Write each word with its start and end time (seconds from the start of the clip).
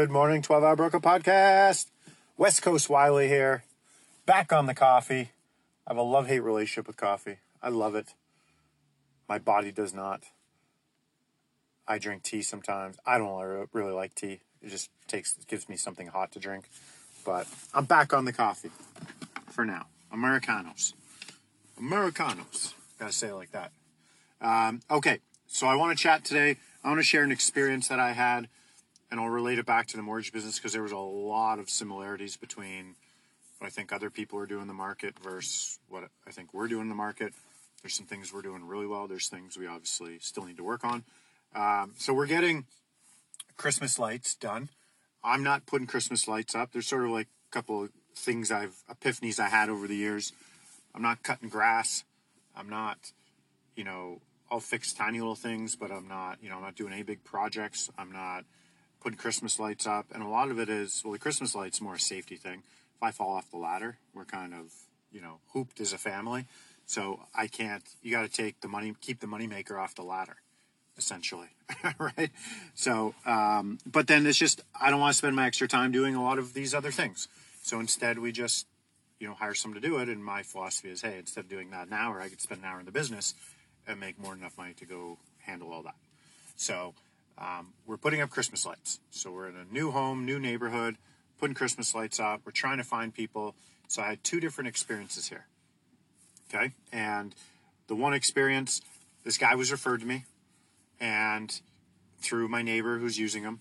Good 0.00 0.10
morning, 0.10 0.40
12 0.40 0.64
Hour 0.64 0.76
Broker 0.76 0.98
Podcast. 0.98 1.90
West 2.38 2.62
Coast 2.62 2.88
Wiley 2.88 3.28
here, 3.28 3.64
back 4.24 4.50
on 4.50 4.64
the 4.64 4.72
coffee. 4.72 5.32
I 5.86 5.90
have 5.90 5.98
a 5.98 6.02
love 6.02 6.26
hate 6.26 6.40
relationship 6.40 6.86
with 6.86 6.96
coffee. 6.96 7.36
I 7.62 7.68
love 7.68 7.94
it. 7.94 8.14
My 9.28 9.38
body 9.38 9.72
does 9.72 9.92
not. 9.92 10.22
I 11.86 11.98
drink 11.98 12.22
tea 12.22 12.40
sometimes. 12.40 12.96
I 13.04 13.18
don't 13.18 13.68
really 13.74 13.92
like 13.92 14.14
tea. 14.14 14.40
It 14.62 14.70
just 14.70 14.88
takes 15.06 15.36
it 15.36 15.46
gives 15.46 15.68
me 15.68 15.76
something 15.76 16.06
hot 16.06 16.32
to 16.32 16.38
drink. 16.38 16.70
But 17.22 17.46
I'm 17.74 17.84
back 17.84 18.14
on 18.14 18.24
the 18.24 18.32
coffee 18.32 18.70
for 19.50 19.66
now. 19.66 19.84
Americanos. 20.10 20.94
Americanos. 21.78 22.72
Gotta 22.98 23.12
say 23.12 23.28
it 23.28 23.34
like 23.34 23.52
that. 23.52 23.70
Um, 24.40 24.80
okay, 24.90 25.18
so 25.46 25.66
I 25.66 25.74
want 25.74 25.94
to 25.94 26.02
chat 26.02 26.24
today. 26.24 26.56
I 26.82 26.88
want 26.88 27.00
to 27.00 27.04
share 27.04 27.22
an 27.22 27.32
experience 27.32 27.88
that 27.88 28.00
I 28.00 28.12
had 28.12 28.48
and 29.10 29.20
I'll 29.20 29.28
relate 29.28 29.58
it 29.58 29.66
back 29.66 29.86
to 29.88 29.96
the 29.96 30.02
mortgage 30.02 30.32
business 30.32 30.56
because 30.56 30.72
there 30.72 30.82
was 30.82 30.92
a 30.92 30.98
lot 30.98 31.58
of 31.58 31.68
similarities 31.68 32.36
between 32.36 32.94
what 33.58 33.66
I 33.66 33.70
think 33.70 33.92
other 33.92 34.10
people 34.10 34.38
are 34.38 34.46
doing 34.46 34.62
in 34.62 34.68
the 34.68 34.74
market 34.74 35.18
versus 35.18 35.78
what 35.88 36.04
I 36.26 36.30
think 36.30 36.54
we're 36.54 36.68
doing 36.68 36.82
in 36.82 36.88
the 36.88 36.94
market. 36.94 37.32
There's 37.82 37.94
some 37.94 38.06
things 38.06 38.32
we're 38.32 38.42
doing 38.42 38.66
really 38.66 38.86
well. 38.86 39.06
There's 39.08 39.28
things 39.28 39.56
we 39.58 39.66
obviously 39.66 40.18
still 40.20 40.44
need 40.44 40.56
to 40.58 40.64
work 40.64 40.84
on. 40.84 41.04
Um, 41.54 41.94
so 41.98 42.14
we're 42.14 42.26
getting 42.26 42.66
Christmas 43.56 43.98
lights 43.98 44.34
done. 44.34 44.68
I'm 45.22 45.42
not 45.42 45.66
putting 45.66 45.86
Christmas 45.86 46.28
lights 46.28 46.54
up. 46.54 46.72
There's 46.72 46.86
sort 46.86 47.04
of 47.04 47.10
like 47.10 47.28
a 47.50 47.52
couple 47.52 47.84
of 47.84 47.90
things 48.14 48.50
I've 48.50 48.76
epiphanies 48.90 49.38
I 49.38 49.48
had 49.48 49.68
over 49.68 49.86
the 49.86 49.96
years. 49.96 50.32
I'm 50.94 51.02
not 51.02 51.22
cutting 51.22 51.48
grass. 51.48 52.04
I'm 52.56 52.68
not, 52.68 53.12
you 53.76 53.84
know, 53.84 54.20
I'll 54.50 54.60
fix 54.60 54.92
tiny 54.92 55.20
little 55.20 55.34
things, 55.34 55.76
but 55.76 55.90
I'm 55.90 56.08
not, 56.08 56.38
you 56.42 56.48
know, 56.48 56.56
I'm 56.56 56.62
not 56.62 56.74
doing 56.74 56.92
any 56.92 57.02
big 57.02 57.22
projects. 57.24 57.90
I'm 57.98 58.12
not 58.12 58.44
putting 59.00 59.18
Christmas 59.18 59.58
lights 59.58 59.86
up, 59.86 60.06
and 60.12 60.22
a 60.22 60.28
lot 60.28 60.50
of 60.50 60.58
it 60.58 60.68
is 60.68 61.02
well, 61.04 61.12
the 61.12 61.18
Christmas 61.18 61.54
lights 61.54 61.80
more 61.80 61.94
a 61.94 62.00
safety 62.00 62.36
thing. 62.36 62.62
If 62.96 63.02
I 63.02 63.10
fall 63.10 63.34
off 63.34 63.50
the 63.50 63.56
ladder, 63.56 63.98
we're 64.14 64.24
kind 64.24 64.54
of 64.54 64.72
you 65.10 65.20
know 65.20 65.38
hooped 65.52 65.80
as 65.80 65.92
a 65.92 65.98
family, 65.98 66.46
so 66.86 67.20
I 67.34 67.46
can't. 67.46 67.82
You 68.02 68.10
got 68.10 68.22
to 68.22 68.28
take 68.28 68.60
the 68.60 68.68
money, 68.68 68.94
keep 69.00 69.20
the 69.20 69.26
money 69.26 69.46
maker 69.46 69.78
off 69.78 69.94
the 69.94 70.02
ladder, 70.02 70.36
essentially, 70.96 71.48
right? 71.98 72.30
So, 72.74 73.14
um, 73.24 73.78
but 73.86 74.06
then 74.06 74.26
it's 74.26 74.38
just 74.38 74.62
I 74.78 74.90
don't 74.90 75.00
want 75.00 75.12
to 75.12 75.18
spend 75.18 75.36
my 75.36 75.46
extra 75.46 75.68
time 75.68 75.92
doing 75.92 76.14
a 76.14 76.22
lot 76.22 76.38
of 76.38 76.54
these 76.54 76.74
other 76.74 76.90
things. 76.90 77.28
So 77.62 77.80
instead, 77.80 78.18
we 78.18 78.32
just 78.32 78.66
you 79.18 79.26
know 79.26 79.34
hire 79.34 79.54
someone 79.54 79.80
to 79.80 79.86
do 79.86 79.98
it. 79.98 80.08
And 80.08 80.24
my 80.24 80.42
philosophy 80.42 80.90
is, 80.90 81.02
hey, 81.02 81.18
instead 81.18 81.44
of 81.44 81.50
doing 81.50 81.70
that 81.70 81.86
an 81.86 81.92
hour, 81.92 82.20
I 82.20 82.28
could 82.28 82.40
spend 82.40 82.62
an 82.62 82.66
hour 82.66 82.80
in 82.80 82.86
the 82.86 82.92
business 82.92 83.34
and 83.86 83.98
make 83.98 84.18
more 84.18 84.32
than 84.32 84.40
enough 84.40 84.58
money 84.58 84.74
to 84.74 84.84
go 84.84 85.18
handle 85.38 85.72
all 85.72 85.82
that. 85.82 85.96
So 86.56 86.94
um, 87.40 87.72
we're 87.86 87.96
putting 87.96 88.20
up 88.20 88.30
Christmas 88.30 88.66
lights. 88.66 89.00
So 89.10 89.30
we're 89.30 89.48
in 89.48 89.56
a 89.56 89.64
new 89.72 89.90
home, 89.90 90.26
new 90.26 90.38
neighborhood, 90.38 90.96
putting 91.38 91.54
Christmas 91.54 91.94
lights 91.94 92.20
up. 92.20 92.42
We're 92.44 92.52
trying 92.52 92.78
to 92.78 92.84
find 92.84 93.14
people. 93.14 93.54
So 93.88 94.02
I 94.02 94.08
had 94.08 94.22
two 94.22 94.40
different 94.40 94.68
experiences 94.68 95.28
here. 95.28 95.46
Okay. 96.52 96.72
And 96.92 97.34
the 97.86 97.94
one 97.94 98.12
experience, 98.12 98.82
this 99.24 99.38
guy 99.38 99.54
was 99.54 99.72
referred 99.72 100.00
to 100.00 100.06
me 100.06 100.24
and 101.00 101.60
through 102.20 102.48
my 102.48 102.60
neighbor 102.60 102.98
who's 102.98 103.18
using 103.18 103.42
them. 103.42 103.60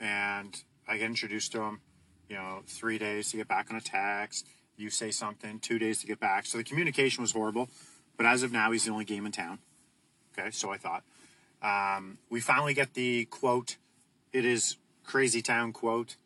And 0.00 0.60
I 0.88 0.96
get 0.98 1.06
introduced 1.06 1.52
to 1.52 1.62
him, 1.62 1.80
you 2.28 2.36
know, 2.36 2.62
three 2.66 2.98
days 2.98 3.30
to 3.30 3.36
get 3.36 3.46
back 3.46 3.68
on 3.70 3.76
a 3.76 3.80
text. 3.80 4.46
You 4.76 4.90
say 4.90 5.10
something, 5.10 5.60
two 5.60 5.78
days 5.78 6.00
to 6.00 6.06
get 6.06 6.18
back. 6.18 6.44
So 6.44 6.58
the 6.58 6.64
communication 6.64 7.22
was 7.22 7.32
horrible. 7.32 7.68
But 8.16 8.26
as 8.26 8.42
of 8.42 8.50
now, 8.50 8.72
he's 8.72 8.84
the 8.84 8.90
only 8.90 9.04
game 9.04 9.26
in 9.26 9.32
town. 9.32 9.58
Okay. 10.36 10.50
So 10.50 10.72
I 10.72 10.76
thought. 10.76 11.04
Um, 11.62 12.18
we 12.30 12.40
finally 12.40 12.74
get 12.74 12.94
the 12.94 13.24
quote. 13.26 13.76
It 14.32 14.44
is 14.44 14.76
crazy 15.04 15.42
town 15.42 15.72
quote, 15.72 16.16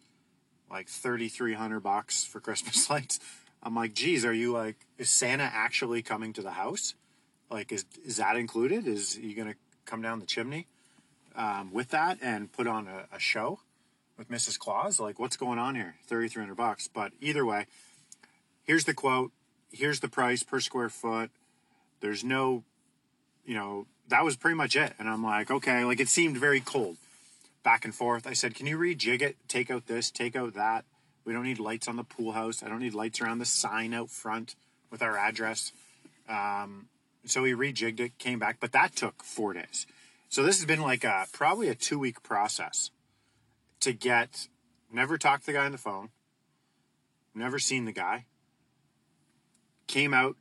like 0.70 0.88
thirty 0.88 1.28
three 1.28 1.54
hundred 1.54 1.80
bucks 1.80 2.24
for 2.24 2.40
Christmas 2.40 2.90
lights. 2.90 3.20
I'm 3.62 3.74
like, 3.74 3.94
geez, 3.94 4.24
are 4.24 4.32
you 4.32 4.52
like, 4.52 4.76
is 4.96 5.10
Santa 5.10 5.50
actually 5.52 6.02
coming 6.02 6.32
to 6.32 6.42
the 6.42 6.52
house? 6.52 6.94
Like, 7.50 7.72
is 7.72 7.84
is 8.04 8.16
that 8.16 8.36
included? 8.36 8.86
Is 8.86 9.14
he 9.14 9.34
gonna 9.34 9.54
come 9.84 10.02
down 10.02 10.20
the 10.20 10.26
chimney 10.26 10.66
um, 11.34 11.72
with 11.72 11.88
that 11.90 12.18
and 12.22 12.50
put 12.50 12.66
on 12.66 12.88
a, 12.88 13.06
a 13.14 13.18
show 13.18 13.60
with 14.16 14.30
Mrs. 14.30 14.58
Claus? 14.58 15.00
Like, 15.00 15.18
what's 15.18 15.36
going 15.36 15.58
on 15.58 15.74
here? 15.74 15.96
Thirty 16.06 16.28
three 16.28 16.42
hundred 16.42 16.56
bucks. 16.56 16.88
But 16.88 17.12
either 17.20 17.44
way, 17.44 17.66
here's 18.62 18.84
the 18.84 18.94
quote. 18.94 19.32
Here's 19.72 20.00
the 20.00 20.08
price 20.08 20.42
per 20.42 20.60
square 20.60 20.88
foot. 20.88 21.30
There's 22.00 22.24
no, 22.24 22.64
you 23.44 23.54
know, 23.54 23.86
that 24.10 24.24
was 24.24 24.36
pretty 24.36 24.56
much 24.56 24.76
it. 24.76 24.92
And 24.98 25.08
I'm 25.08 25.24
like, 25.24 25.50
okay, 25.50 25.84
like 25.84 26.00
it 26.00 26.08
seemed 26.08 26.36
very 26.36 26.60
cold 26.60 26.96
back 27.62 27.84
and 27.84 27.94
forth. 27.94 28.26
I 28.26 28.32
said, 28.32 28.54
can 28.54 28.66
you 28.66 28.78
rejig 28.78 29.22
it? 29.22 29.36
Take 29.48 29.70
out 29.70 29.86
this, 29.86 30.10
take 30.10 30.36
out 30.36 30.54
that. 30.54 30.84
We 31.24 31.32
don't 31.32 31.44
need 31.44 31.58
lights 31.58 31.88
on 31.88 31.96
the 31.96 32.04
pool 32.04 32.32
house. 32.32 32.62
I 32.62 32.68
don't 32.68 32.80
need 32.80 32.94
lights 32.94 33.20
around 33.20 33.38
the 33.38 33.44
sign 33.44 33.94
out 33.94 34.10
front 34.10 34.54
with 34.90 35.02
our 35.02 35.16
address. 35.16 35.72
Um, 36.28 36.88
so 37.24 37.42
we 37.42 37.52
rejigged 37.52 38.00
it, 38.00 38.18
came 38.18 38.38
back, 38.38 38.58
but 38.60 38.72
that 38.72 38.96
took 38.96 39.22
four 39.22 39.52
days. 39.52 39.86
So 40.28 40.42
this 40.42 40.56
has 40.56 40.66
been 40.66 40.80
like 40.80 41.04
a, 41.04 41.26
probably 41.32 41.68
a 41.68 41.74
two 41.74 41.98
week 41.98 42.22
process 42.22 42.90
to 43.80 43.92
get, 43.92 44.48
never 44.92 45.18
talked 45.18 45.44
to 45.44 45.46
the 45.46 45.58
guy 45.58 45.66
on 45.66 45.72
the 45.72 45.78
phone, 45.78 46.08
never 47.34 47.58
seen 47.58 47.84
the 47.84 47.92
guy, 47.92 48.24
came 49.86 50.14
out. 50.14 50.36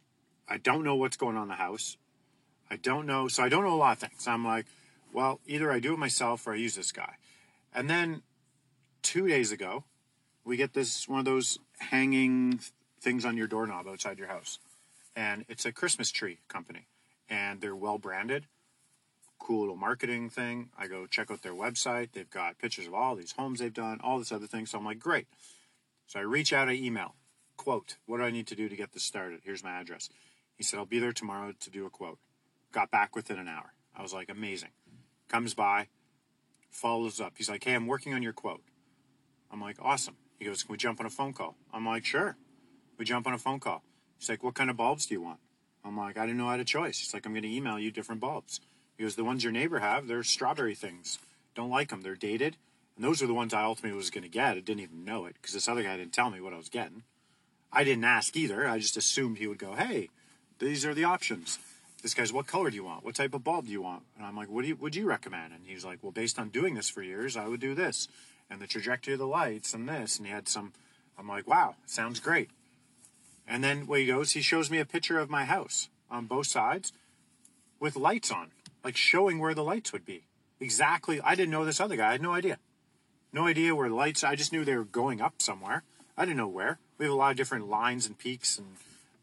I 0.48 0.58
don't 0.58 0.84
know 0.84 0.96
what's 0.96 1.18
going 1.18 1.38
on 1.38 1.44
in 1.44 1.50
the 1.50 1.56
house. 1.56 1.98
I 2.72 2.76
don't 2.76 3.06
know. 3.06 3.28
So 3.28 3.44
I 3.44 3.50
don't 3.50 3.64
know 3.64 3.74
a 3.74 3.76
lot 3.76 3.94
of 3.94 4.10
things. 4.10 4.28
I'm 4.28 4.46
like, 4.46 4.66
well, 5.14 5.40
either 5.48 5.72
I 5.72 5.80
do 5.80 5.94
it 5.94 6.00
myself 6.00 6.46
or 6.46 6.54
I 6.54 6.58
use 6.58 6.76
this 6.76 6.92
guy. 6.92 7.16
And 7.74 7.90
then 7.90 8.22
two 9.02 9.28
days 9.28 9.52
ago, 9.52 9.84
we 10.44 10.58
get 10.58 10.74
this 10.74 11.08
one 11.08 11.20
of 11.20 11.26
those 11.26 11.60
hanging 11.80 12.60
things 13.02 13.26
on 13.26 13.38
your 13.38 13.48
doorknob 13.48 13.88
outside 13.88 14.20
your 14.20 14.28
house. 14.28 14.60
And 15.16 15.46
it's 15.50 15.66
a 15.66 15.72
Christmas 15.72 16.12
tree 16.12 16.40
company. 16.48 16.88
And 17.30 17.62
they're 17.62 17.76
well 17.76 17.98
branded. 17.98 18.46
Cool 19.40 19.62
little 19.62 19.76
marketing 19.76 20.30
thing. 20.30 20.70
I 20.78 20.88
go 20.88 21.08
check 21.08 21.32
out 21.32 21.42
their 21.42 21.54
website. 21.54 22.10
They've 22.12 22.30
got 22.30 22.60
pictures 22.60 22.88
of 22.88 22.94
all 22.94 23.16
these 23.16 23.32
homes 23.32 23.60
they've 23.60 23.74
done, 23.74 24.00
all 24.04 24.20
this 24.20 24.32
other 24.32 24.48
thing. 24.48 24.66
So 24.66 24.78
I'm 24.78 24.86
like, 24.86 25.00
great. 25.00 25.28
So 26.08 26.20
I 26.20 26.24
reach 26.24 26.52
out, 26.54 26.70
I 26.70 26.74
email, 26.74 27.16
quote, 27.56 27.98
what 28.06 28.18
do 28.18 28.24
I 28.24 28.32
need 28.32 28.48
to 28.48 28.56
do 28.56 28.68
to 28.68 28.76
get 28.76 28.94
this 28.94 29.04
started? 29.04 29.42
Here's 29.44 29.64
my 29.64 29.80
address. 29.80 30.10
He 30.56 30.64
said, 30.64 30.80
I'll 30.80 30.86
be 30.86 31.00
there 31.00 31.14
tomorrow 31.14 31.54
to 31.58 31.70
do 31.70 31.86
a 31.86 31.90
quote. 31.90 32.18
Got 32.72 32.92
back 32.92 33.16
within 33.16 33.40
an 33.40 33.48
hour. 33.48 33.74
I 33.96 34.02
was 34.02 34.14
like, 34.14 34.30
amazing. 34.30 34.70
Comes 35.28 35.54
by, 35.54 35.88
follows 36.70 37.20
up. 37.20 37.34
He's 37.36 37.50
like, 37.50 37.64
hey, 37.64 37.74
I'm 37.74 37.88
working 37.88 38.14
on 38.14 38.24
your 38.24 38.34
quote. 38.34 38.62
I'm 39.52 39.62
like, 39.62 39.78
awesome. 39.82 40.16
He 40.38 40.46
goes, 40.46 40.64
can 40.64 40.72
we 40.72 40.78
jump 40.78 41.00
on 41.00 41.06
a 41.06 41.10
phone 41.10 41.34
call? 41.34 41.56
I'm 41.74 41.86
like, 41.86 42.06
sure. 42.06 42.38
We 42.98 43.06
jump 43.06 43.28
on 43.28 43.34
a 43.34 43.38
phone 43.38 43.60
call. 43.60 43.84
He's 44.18 44.30
like, 44.30 44.44
what 44.44 44.56
kind 44.56 44.70
of 44.70 44.78
bulbs 44.78 45.06
do 45.08 45.16
you 45.16 45.22
want? 45.22 45.40
I'm 45.84 45.98
like, 45.98 46.18
I 46.18 46.26
didn't 46.26 46.38
know 46.38 46.48
I 46.48 46.52
had 46.52 46.60
a 46.60 46.66
choice. 46.66 47.00
He's 47.00 47.14
like, 47.14 47.26
I'm 47.26 47.34
going 47.34 47.44
to 47.44 47.54
email 47.54 47.80
you 47.80 47.92
different 47.92 48.22
bulbs. 48.22 48.60
He 48.98 49.04
goes, 49.04 49.16
the 49.16 49.24
ones 49.24 49.44
your 49.44 49.54
neighbor 49.54 49.80
have, 49.80 50.08
they're 50.08 50.24
strawberry 50.24 50.76
things. 50.76 51.20
Don't 51.56 51.70
like 51.70 51.90
them. 51.90 52.02
They're 52.02 52.16
dated. 52.16 52.58
And 52.96 53.04
those 53.04 53.22
are 53.22 53.28
the 53.28 53.34
ones 53.34 53.54
I 53.54 53.64
ultimately 53.64 53.98
was 53.98 54.10
going 54.10 54.24
to 54.24 54.30
get. 54.30 54.58
I 54.58 54.60
didn't 54.60 54.82
even 54.82 55.06
know 55.06 55.26
it 55.26 55.36
because 55.36 55.54
this 55.54 55.68
other 55.68 55.84
guy 55.84 55.98
didn't 55.98 56.14
tell 56.14 56.30
me 56.30 56.42
what 56.42 56.54
I 56.54 56.58
was 56.58 56.70
getting. 56.70 57.04
I 57.72 57.84
didn't 57.84 58.04
ask 58.04 58.36
either. 58.36 58.68
I 58.68 58.80
just 58.80 58.98
assumed 58.98 59.38
he 59.38 59.48
would 59.48 59.58
go, 59.58 59.74
hey, 59.74 60.10
these 60.60 60.86
are 60.86 60.94
the 60.94 61.06
options 61.06 61.60
this 62.02 62.14
guy's, 62.14 62.32
what 62.32 62.48
color 62.48 62.70
do 62.70 62.76
you 62.76 62.84
want? 62.84 63.04
What 63.04 63.16
type 63.16 63.34
of 63.34 63.44
bulb 63.44 63.66
do 63.66 63.72
you 63.72 63.82
want? 63.82 64.04
And 64.18 64.26
I'm 64.26 64.36
like, 64.36 64.50
what 64.50 64.62
do 64.62 64.70
you, 64.70 64.76
would 64.78 64.96
you 64.96 65.08
recommend? 65.08 65.54
And 65.54 65.64
he's 65.66 65.84
like, 65.84 66.00
well, 66.02 66.12
based 66.12 66.40
on 66.40 66.50
doing 66.50 66.76
this 66.76 66.90
for 66.90 67.02
years, 67.02 67.36
I 67.36 67.48
would 67.48 67.60
do 67.60 67.76
this 67.76 68.08
and 68.50 68.62
the 68.62 68.68
trajectory 68.68 69.14
of 69.14 69.20
the 69.20 69.28
lights 69.28 69.74
and 69.74 69.88
this. 69.88 70.18
And 70.18 70.26
he 70.26 70.32
had 70.32 70.48
some, 70.48 70.74
I'm 71.18 71.28
like, 71.28 71.48
wow, 71.48 71.76
sounds 71.86 72.20
great. 72.20 72.50
And 73.48 73.64
then 73.64 73.88
where 73.88 74.00
he 74.00 74.06
goes, 74.06 74.32
he 74.32 74.42
shows 74.42 74.72
me 74.72 74.80
a 74.80 74.86
picture 74.86 75.20
of 75.20 75.30
my 75.30 75.46
house 75.46 75.90
on 76.10 76.26
both 76.26 76.48
sides 76.48 76.94
with 77.80 77.96
lights 77.96 78.32
on, 78.32 78.52
like 78.84 78.96
showing 78.96 79.40
where 79.40 79.54
the 79.54 79.64
lights 79.64 79.92
would 79.92 80.06
be. 80.06 80.24
Exactly. 80.60 81.22
I 81.22 81.36
didn't 81.36 81.52
know 81.52 81.66
this 81.66 81.80
other 81.80 81.96
guy. 81.96 82.10
I 82.10 82.12
had 82.14 82.22
no 82.22 82.34
idea. 82.34 82.60
No 83.32 83.48
idea 83.48 83.76
where 83.76 83.90
the 83.90 83.96
lights, 83.96 84.24
I 84.24 84.36
just 84.36 84.52
knew 84.52 84.66
they 84.66 84.76
were 84.76 84.84
going 84.84 85.22
up 85.22 85.42
somewhere. 85.42 85.84
I 86.18 86.26
didn't 86.26 86.38
know 86.38 86.48
where. 86.48 86.80
We 86.98 87.06
have 87.06 87.14
a 87.14 87.18
lot 87.18 87.32
of 87.32 87.38
different 87.38 87.70
lines 87.70 88.06
and 88.06 88.18
peaks 88.18 88.58
and 88.58 88.68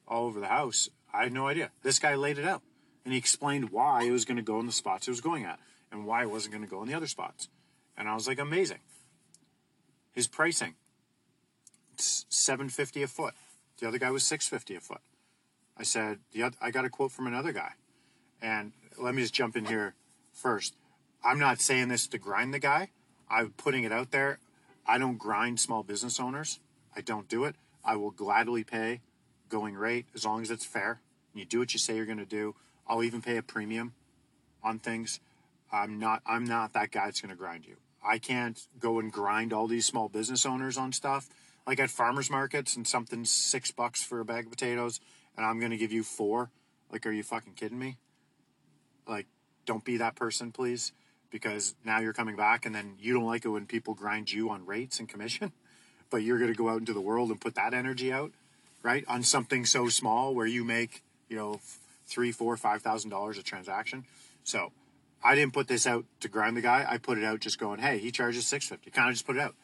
all 0.08 0.26
over 0.26 0.40
the 0.40 0.46
house. 0.46 0.88
I 1.16 1.24
had 1.24 1.32
no 1.32 1.48
idea. 1.48 1.70
This 1.82 1.98
guy 1.98 2.14
laid 2.14 2.38
it 2.38 2.44
out 2.44 2.62
and 3.04 3.12
he 3.12 3.18
explained 3.18 3.70
why 3.70 4.02
it 4.02 4.10
was 4.10 4.24
going 4.24 4.36
to 4.36 4.42
go 4.42 4.60
in 4.60 4.66
the 4.66 4.72
spots 4.72 5.08
it 5.08 5.12
was 5.12 5.20
going 5.20 5.44
at 5.44 5.58
and 5.90 6.04
why 6.04 6.22
it 6.22 6.30
wasn't 6.30 6.52
going 6.52 6.64
to 6.64 6.70
go 6.70 6.82
in 6.82 6.88
the 6.88 6.94
other 6.94 7.06
spots. 7.06 7.48
And 7.96 8.08
I 8.08 8.14
was 8.14 8.28
like, 8.28 8.38
amazing. 8.38 8.80
His 10.12 10.26
pricing, 10.26 10.74
750 11.96 13.02
a 13.02 13.06
foot. 13.06 13.34
The 13.78 13.88
other 13.88 13.98
guy 13.98 14.10
was 14.10 14.26
650 14.26 14.76
a 14.76 14.80
foot. 14.80 15.00
I 15.76 15.84
said, 15.84 16.18
the 16.32 16.42
other, 16.42 16.56
I 16.60 16.70
got 16.70 16.84
a 16.84 16.90
quote 16.90 17.12
from 17.12 17.26
another 17.26 17.52
guy. 17.52 17.72
And 18.42 18.72
let 18.98 19.14
me 19.14 19.22
just 19.22 19.34
jump 19.34 19.56
in 19.56 19.66
here 19.66 19.94
first. 20.32 20.74
I'm 21.24 21.38
not 21.38 21.60
saying 21.60 21.88
this 21.88 22.06
to 22.08 22.18
grind 22.18 22.52
the 22.52 22.58
guy. 22.58 22.90
I'm 23.30 23.50
putting 23.56 23.84
it 23.84 23.92
out 23.92 24.10
there. 24.10 24.38
I 24.86 24.98
don't 24.98 25.18
grind 25.18 25.60
small 25.60 25.82
business 25.82 26.20
owners. 26.20 26.60
I 26.94 27.00
don't 27.00 27.28
do 27.28 27.44
it. 27.44 27.56
I 27.84 27.96
will 27.96 28.10
gladly 28.10 28.64
pay 28.64 29.00
going 29.48 29.74
rate 29.74 30.06
as 30.14 30.24
long 30.24 30.42
as 30.42 30.50
it's 30.50 30.64
fair. 30.64 31.00
You 31.36 31.44
do 31.44 31.58
what 31.58 31.72
you 31.72 31.78
say 31.78 31.96
you're 31.96 32.06
going 32.06 32.18
to 32.18 32.24
do. 32.24 32.54
I'll 32.88 33.02
even 33.02 33.22
pay 33.22 33.36
a 33.36 33.42
premium 33.42 33.94
on 34.62 34.78
things. 34.78 35.20
I'm 35.72 35.98
not 35.98 36.22
I'm 36.26 36.44
not 36.44 36.72
that 36.74 36.90
guy 36.90 37.06
that's 37.06 37.20
going 37.20 37.30
to 37.30 37.36
grind 37.36 37.66
you. 37.66 37.76
I 38.04 38.18
can't 38.18 38.60
go 38.78 38.98
and 38.98 39.12
grind 39.12 39.52
all 39.52 39.66
these 39.66 39.86
small 39.86 40.08
business 40.08 40.46
owners 40.46 40.78
on 40.78 40.92
stuff 40.92 41.28
like 41.66 41.80
at 41.80 41.90
farmers 41.90 42.30
markets 42.30 42.76
and 42.76 42.86
something's 42.86 43.30
6 43.30 43.72
bucks 43.72 44.02
for 44.02 44.20
a 44.20 44.24
bag 44.24 44.44
of 44.44 44.50
potatoes 44.52 45.00
and 45.36 45.44
I'm 45.44 45.58
going 45.58 45.72
to 45.72 45.76
give 45.76 45.92
you 45.92 46.02
4. 46.02 46.50
Like 46.92 47.06
are 47.06 47.12
you 47.12 47.22
fucking 47.22 47.54
kidding 47.54 47.78
me? 47.78 47.96
Like 49.08 49.26
don't 49.64 49.84
be 49.84 49.96
that 49.96 50.14
person 50.14 50.52
please 50.52 50.92
because 51.30 51.74
now 51.84 52.00
you're 52.00 52.12
coming 52.12 52.36
back 52.36 52.66
and 52.66 52.74
then 52.74 52.94
you 53.00 53.12
don't 53.12 53.24
like 53.24 53.44
it 53.44 53.48
when 53.48 53.66
people 53.66 53.94
grind 53.94 54.32
you 54.32 54.50
on 54.50 54.64
rates 54.64 55.00
and 55.00 55.08
commission, 55.08 55.52
but 56.10 56.18
you're 56.18 56.38
going 56.38 56.52
to 56.52 56.56
go 56.56 56.68
out 56.68 56.78
into 56.78 56.92
the 56.92 57.00
world 57.00 57.30
and 57.30 57.40
put 57.40 57.56
that 57.56 57.74
energy 57.74 58.12
out, 58.12 58.32
right? 58.82 59.04
On 59.08 59.22
something 59.22 59.66
so 59.66 59.88
small 59.88 60.34
where 60.34 60.46
you 60.46 60.64
make, 60.64 61.02
you 61.28 61.36
know, 61.36 61.60
three, 62.06 62.32
four, 62.32 62.56
five 62.56 62.82
thousand 62.82 63.10
dollars 63.10 63.38
a 63.38 63.42
transaction. 63.42 64.04
So 64.44 64.72
I 65.22 65.34
didn't 65.34 65.52
put 65.52 65.68
this 65.68 65.86
out 65.86 66.04
to 66.20 66.28
grind 66.28 66.56
the 66.56 66.60
guy. 66.60 66.86
I 66.88 66.98
put 66.98 67.18
it 67.18 67.24
out 67.24 67.40
just 67.40 67.58
going, 67.58 67.80
hey, 67.80 67.98
he 67.98 68.10
charges 68.10 68.46
six 68.46 68.68
fifty. 68.68 68.90
Kind 68.90 69.08
of 69.08 69.14
just 69.14 69.26
put 69.26 69.36
it 69.36 69.42
out. 69.42 69.54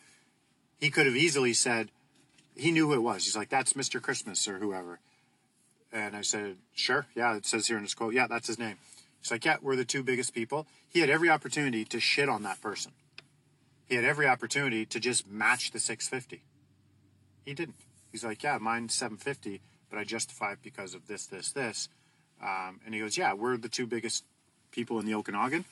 He 0.81 0.91
could 0.91 1.07
have 1.07 1.15
easily 1.17 1.53
said, 1.53 1.91
he 2.57 2.73
knew 2.73 2.89
who 2.89 2.95
it 2.95 3.03
was. 3.03 3.25
He's 3.25 3.37
like, 3.37 3.49
that's 3.49 3.75
Mr. 3.75 4.03
Christmas 4.03 4.49
or 4.49 4.59
whoever. 4.59 4.99
And 5.93 6.17
I 6.17 6.23
said, 6.23 6.57
sure, 6.75 7.07
yeah, 7.15 7.37
it 7.37 7.47
says 7.47 7.67
here 7.67 7.77
in 7.77 7.83
this 7.83 7.95
quote, 7.95 8.15
yeah, 8.15 8.27
that's 8.27 8.47
his 8.47 8.59
name. 8.59 8.77
He's 9.21 9.31
like, 9.31 9.45
yeah, 9.45 9.59
we're 9.63 9.77
the 9.77 9.85
two 9.85 10.03
biggest 10.03 10.35
people. 10.35 10.67
He 10.89 11.01
had 11.01 11.11
every 11.11 11.31
opportunity 11.31 11.85
to 11.85 12.01
shit 12.01 12.29
on 12.29 12.43
that 12.43 12.61
person. 12.61 12.93
He 13.89 13.95
had 13.95 14.05
every 14.05 14.27
opportunity 14.27 14.87
to 14.87 14.99
just 14.99 15.29
match 15.29 15.71
the 15.71 15.79
650. 15.79 16.43
He 17.45 17.55
didn't. 17.55 17.77
He's 18.11 18.25
like, 18.25 18.43
yeah, 18.43 18.59
mine's 18.59 18.95
750, 18.95 19.61
but 19.93 20.01
I 20.01 20.05
justify 20.05 20.53
it 20.53 20.61
because 20.63 20.95
of 20.95 21.07
this, 21.07 21.27
this, 21.27 21.53
this. 21.53 21.91
Um, 22.43 22.81
and 22.87 22.95
he 22.95 23.01
goes, 23.01 23.19
yeah, 23.19 23.35
we're 23.35 23.59
the 23.59 23.69
two 23.69 23.87
biggest 23.87 24.25
people 24.71 24.99
in 24.99 25.05
the 25.05 25.15
Okanagan. 25.15 25.67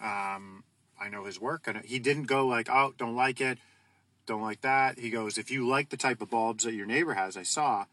Um, 0.00 0.62
I 1.00 1.08
know 1.10 1.24
his 1.24 1.40
work. 1.40 1.66
And 1.66 1.78
he 1.84 1.98
didn't 1.98 2.28
go 2.28 2.46
like, 2.46 2.68
oh, 2.70 2.94
don't 2.96 3.16
like 3.16 3.40
it, 3.40 3.58
don't 4.26 4.42
like 4.42 4.60
that. 4.60 5.00
He 5.00 5.10
goes, 5.10 5.38
if 5.38 5.50
you 5.50 5.66
like 5.66 5.88
the 5.88 5.96
type 5.96 6.22
of 6.22 6.30
bulbs 6.30 6.62
that 6.62 6.74
your 6.74 6.86
neighbor 6.86 7.14
has, 7.14 7.36
I 7.36 7.42
saw, 7.42 7.86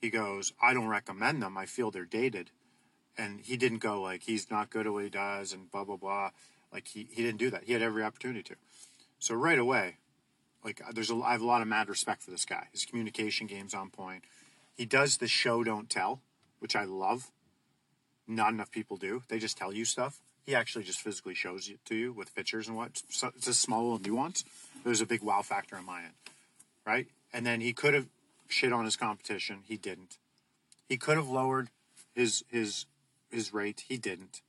he 0.00 0.10
goes, 0.10 0.52
I 0.62 0.72
don't 0.74 0.86
recommend 0.86 1.42
them. 1.42 1.58
I 1.58 1.66
feel 1.66 1.90
they're 1.90 2.04
dated 2.04 2.50
and 3.16 3.40
he 3.40 3.56
didn't 3.56 3.78
go 3.78 4.00
like 4.00 4.22
he's 4.22 4.50
not 4.50 4.70
good 4.70 4.86
at 4.86 4.92
what 4.92 5.04
he 5.04 5.10
does 5.10 5.52
and 5.52 5.70
blah 5.70 5.84
blah 5.84 5.96
blah. 5.96 6.30
Like 6.72 6.88
he, 6.88 7.08
he 7.10 7.22
didn't 7.22 7.38
do 7.38 7.50
that. 7.50 7.64
He 7.64 7.72
had 7.72 7.82
every 7.82 8.02
opportunity 8.02 8.42
to. 8.44 8.56
So 9.18 9.34
right 9.34 9.58
away, 9.58 9.96
like 10.64 10.82
there's 10.92 11.10
a 11.10 11.16
I 11.16 11.32
have 11.32 11.42
a 11.42 11.46
lot 11.46 11.62
of 11.62 11.68
mad 11.68 11.88
respect 11.88 12.22
for 12.22 12.30
this 12.30 12.44
guy. 12.44 12.68
His 12.72 12.84
communication 12.84 13.46
game's 13.46 13.74
on 13.74 13.90
point. 13.90 14.24
He 14.76 14.86
does 14.86 15.18
the 15.18 15.28
show 15.28 15.64
don't 15.64 15.88
tell, 15.88 16.20
which 16.58 16.74
I 16.76 16.84
love. 16.84 17.30
Not 18.26 18.52
enough 18.52 18.70
people 18.70 18.96
do. 18.96 19.22
They 19.28 19.38
just 19.38 19.56
tell 19.56 19.72
you 19.72 19.84
stuff. 19.84 20.20
He 20.46 20.54
actually 20.54 20.84
just 20.84 21.00
physically 21.00 21.34
shows 21.34 21.68
it 21.68 21.78
to 21.86 21.94
you 21.94 22.12
with 22.12 22.34
pictures 22.34 22.68
and 22.68 22.76
what. 22.76 23.02
It's 23.08 23.46
a 23.46 23.54
small 23.54 23.82
little 23.82 23.98
nuance. 23.98 24.44
There's 24.84 25.00
a 25.00 25.06
big 25.06 25.22
wow 25.22 25.42
factor 25.42 25.76
in 25.76 25.84
my 25.84 26.02
end, 26.02 26.12
right? 26.86 27.06
And 27.32 27.46
then 27.46 27.60
he 27.60 27.72
could 27.72 27.94
have 27.94 28.06
shit 28.48 28.72
on 28.72 28.84
his 28.84 28.96
competition. 28.96 29.60
He 29.66 29.76
didn't. 29.76 30.18
He 30.88 30.96
could 30.96 31.16
have 31.16 31.28
lowered 31.28 31.68
his 32.14 32.44
his 32.50 32.86
his 33.30 33.54
rate. 33.54 33.84
He 33.88 33.96
didn't. 33.96 34.42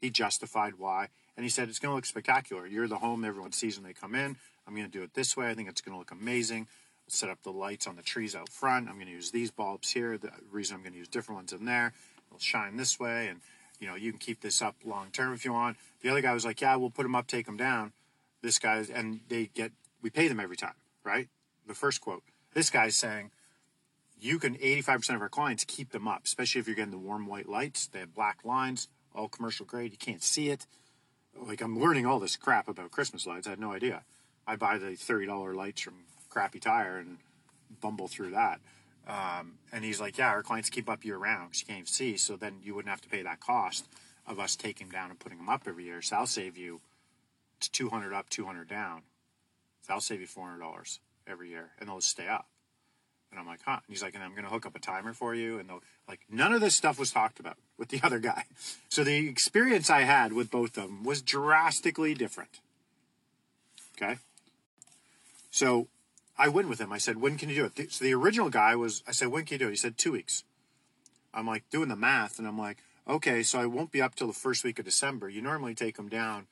He 0.00 0.10
justified 0.10 0.74
why. 0.78 1.08
And 1.36 1.44
he 1.44 1.50
said, 1.50 1.68
it's 1.68 1.78
going 1.78 1.90
to 1.90 1.96
look 1.96 2.06
spectacular. 2.06 2.66
You're 2.66 2.88
the 2.88 2.98
home 2.98 3.24
everyone 3.24 3.52
sees 3.52 3.76
when 3.76 3.86
they 3.86 3.92
come 3.92 4.14
in. 4.14 4.36
I'm 4.66 4.74
going 4.74 4.86
to 4.86 4.92
do 4.92 5.02
it 5.02 5.14
this 5.14 5.36
way. 5.36 5.48
I 5.48 5.54
think 5.54 5.68
it's 5.68 5.80
going 5.80 5.94
to 5.94 5.98
look 5.98 6.10
amazing. 6.10 6.66
Set 7.08 7.30
up 7.30 7.42
the 7.42 7.52
lights 7.52 7.86
on 7.86 7.96
the 7.96 8.02
trees 8.02 8.34
out 8.34 8.48
front. 8.48 8.88
I'm 8.88 8.96
going 8.96 9.06
to 9.06 9.12
use 9.12 9.30
these 9.30 9.50
bulbs 9.50 9.90
here. 9.92 10.18
The 10.18 10.30
reason 10.50 10.76
I'm 10.76 10.82
going 10.82 10.92
to 10.92 10.98
use 10.98 11.08
different 11.08 11.36
ones 11.36 11.52
in 11.52 11.64
there. 11.64 11.92
It'll 12.28 12.38
shine 12.38 12.76
this 12.76 12.98
way. 12.98 13.28
And, 13.28 13.40
you 13.78 13.86
know, 13.86 13.94
you 13.94 14.10
can 14.10 14.18
keep 14.18 14.40
this 14.40 14.60
up 14.60 14.74
long 14.84 15.10
term 15.12 15.32
if 15.32 15.44
you 15.44 15.52
want. 15.52 15.76
The 16.02 16.08
other 16.08 16.20
guy 16.20 16.32
was 16.32 16.44
like, 16.44 16.60
yeah, 16.60 16.74
we'll 16.76 16.90
put 16.90 17.04
them 17.04 17.14
up, 17.14 17.26
take 17.26 17.46
them 17.46 17.56
down. 17.56 17.92
This 18.42 18.58
guy's, 18.58 18.90
and 18.90 19.20
they 19.28 19.46
get, 19.46 19.72
we 20.02 20.10
pay 20.10 20.28
them 20.28 20.40
every 20.40 20.56
time, 20.56 20.74
right? 21.04 21.28
The 21.66 21.74
first 21.74 22.00
quote. 22.00 22.22
This 22.54 22.70
guy's 22.70 22.96
saying, 22.96 23.30
you 24.18 24.38
can 24.38 24.56
85% 24.56 25.14
of 25.14 25.22
our 25.22 25.28
clients 25.28 25.64
keep 25.64 25.90
them 25.90 26.08
up, 26.08 26.22
especially 26.24 26.60
if 26.60 26.66
you're 26.66 26.76
getting 26.76 26.90
the 26.90 26.98
warm 26.98 27.26
white 27.26 27.48
lights. 27.48 27.86
They 27.86 28.00
have 28.00 28.14
black 28.14 28.38
lines, 28.44 28.88
all 29.14 29.28
commercial 29.28 29.66
grade. 29.66 29.92
You 29.92 29.98
can't 29.98 30.22
see 30.22 30.48
it. 30.48 30.66
Like 31.38 31.60
I'm 31.60 31.78
learning 31.78 32.06
all 32.06 32.18
this 32.18 32.36
crap 32.36 32.68
about 32.68 32.90
Christmas 32.90 33.26
lights. 33.26 33.46
I 33.46 33.50
had 33.50 33.60
no 33.60 33.72
idea. 33.72 34.02
I 34.46 34.56
buy 34.56 34.78
the 34.78 34.92
$30 34.92 35.54
lights 35.54 35.82
from 35.82 35.94
Crappy 36.28 36.60
Tire 36.60 36.98
and 36.98 37.18
bumble 37.80 38.08
through 38.08 38.30
that. 38.30 38.60
Um, 39.06 39.58
and 39.72 39.84
he's 39.84 40.00
like, 40.00 40.18
yeah, 40.18 40.28
our 40.28 40.42
clients 40.42 40.68
keep 40.68 40.88
up 40.88 41.04
year 41.04 41.16
round 41.16 41.50
because 41.50 41.60
you 41.60 41.66
can't 41.66 41.78
even 41.78 41.86
see. 41.86 42.16
So 42.16 42.36
then 42.36 42.58
you 42.62 42.74
wouldn't 42.74 42.90
have 42.90 43.00
to 43.02 43.08
pay 43.08 43.22
that 43.22 43.40
cost 43.40 43.86
of 44.26 44.40
us 44.40 44.56
taking 44.56 44.88
them 44.88 44.92
down 44.92 45.10
and 45.10 45.18
putting 45.18 45.38
them 45.38 45.48
up 45.48 45.62
every 45.66 45.84
year. 45.84 46.02
So 46.02 46.16
I'll 46.16 46.26
save 46.26 46.56
you 46.56 46.80
200 47.60 48.12
up, 48.12 48.28
200 48.28 48.68
down. 48.68 49.02
So 49.86 49.94
I'll 49.94 50.00
save 50.00 50.20
you 50.20 50.26
$400 50.26 50.98
every 51.28 51.50
year 51.50 51.70
and 51.78 51.88
they'll 51.88 52.00
stay 52.00 52.26
up. 52.26 52.46
And 53.30 53.40
I'm 53.40 53.46
like, 53.46 53.60
huh. 53.64 53.72
And 53.72 53.82
he's 53.88 54.02
like, 54.02 54.14
and 54.14 54.24
I'm 54.24 54.32
going 54.32 54.44
to 54.44 54.50
hook 54.50 54.66
up 54.66 54.76
a 54.76 54.80
timer 54.80 55.12
for 55.12 55.34
you. 55.34 55.58
And 55.58 55.68
they'll, 55.68 55.82
like, 56.08 56.20
none 56.30 56.52
of 56.52 56.60
this 56.60 56.74
stuff 56.74 56.98
was 56.98 57.10
talked 57.10 57.38
about 57.38 57.56
with 57.76 57.88
the 57.88 58.00
other 58.04 58.18
guy. 58.18 58.44
So 58.88 59.04
the 59.04 59.28
experience 59.28 59.90
I 59.90 60.02
had 60.02 60.32
with 60.32 60.50
both 60.50 60.76
of 60.76 60.84
them 60.84 61.04
was 61.04 61.22
drastically 61.22 62.14
different. 62.14 62.60
Okay. 63.96 64.18
So 65.50 65.88
I 66.38 66.48
went 66.48 66.68
with 66.68 66.80
him. 66.80 66.92
I 66.92 66.98
said, 66.98 67.20
when 67.20 67.38
can 67.38 67.48
you 67.48 67.54
do 67.54 67.64
it? 67.64 67.92
So 67.92 68.04
the 68.04 68.14
original 68.14 68.50
guy 68.50 68.76
was, 68.76 69.02
I 69.06 69.12
said, 69.12 69.28
when 69.28 69.44
can 69.44 69.54
you 69.54 69.58
do 69.58 69.68
it? 69.68 69.70
He 69.70 69.76
said, 69.76 69.96
two 69.96 70.12
weeks. 70.12 70.44
I'm 71.32 71.46
like 71.46 71.68
doing 71.70 71.88
the 71.88 71.96
math 71.96 72.38
and 72.38 72.46
I'm 72.46 72.58
like, 72.58 72.78
okay, 73.08 73.42
so 73.42 73.60
I 73.60 73.66
won't 73.66 73.92
be 73.92 74.02
up 74.02 74.14
till 74.14 74.26
the 74.26 74.32
first 74.32 74.64
week 74.64 74.78
of 74.78 74.84
December. 74.84 75.28
You 75.28 75.42
normally 75.42 75.74
take 75.74 75.96
them 75.96 76.08
down. 76.08 76.46